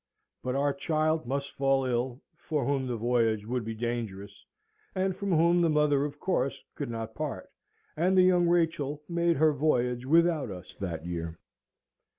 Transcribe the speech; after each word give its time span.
But 0.41 0.55
our 0.55 0.73
child 0.73 1.27
must 1.27 1.51
fall 1.51 1.85
ill, 1.85 2.21
for 2.35 2.65
whom 2.65 2.87
the 2.87 2.97
voyage 2.97 3.45
would 3.45 3.63
be 3.63 3.75
dangerous, 3.75 4.43
and 4.95 5.15
from 5.15 5.29
whom 5.29 5.61
the 5.61 5.69
mother 5.69 6.05
of 6.05 6.19
course 6.19 6.59
could 6.73 6.89
not 6.89 7.13
part; 7.13 7.47
and 7.95 8.17
the 8.17 8.23
Young 8.23 8.47
Rachel 8.47 9.03
made 9.07 9.37
her 9.37 9.53
voyage 9.53 10.03
without 10.07 10.49
us 10.49 10.73
that 10.79 11.05
year. 11.05 11.37